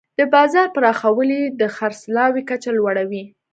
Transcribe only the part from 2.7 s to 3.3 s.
لوړوي.